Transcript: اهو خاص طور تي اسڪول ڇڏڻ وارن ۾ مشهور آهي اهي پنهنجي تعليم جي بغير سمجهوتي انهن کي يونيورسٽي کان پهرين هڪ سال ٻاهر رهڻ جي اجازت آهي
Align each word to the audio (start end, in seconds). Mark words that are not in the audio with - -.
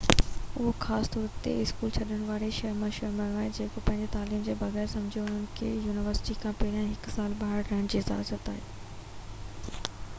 اهو 0.59 0.69
خاص 0.83 1.09
طور 1.15 1.25
تي 1.47 1.51
اسڪول 1.63 1.91
ڇڏڻ 1.97 2.21
وارن 2.29 2.53
۾ 2.59 2.69
مشهور 2.77 3.19
آهي 3.25 3.43
اهي 3.57 3.83
پنهنجي 3.89 4.07
تعليم 4.15 4.41
جي 4.47 4.55
بغير 4.61 4.89
سمجهوتي 4.93 5.29
انهن 5.33 5.43
کي 5.59 5.69
يونيورسٽي 5.89 6.37
کان 6.45 6.57
پهرين 6.63 6.89
هڪ 6.95 7.13
سال 7.17 7.35
ٻاهر 7.43 7.61
رهڻ 7.73 7.85
جي 7.95 8.01
اجازت 8.05 8.49
آهي 8.55 9.85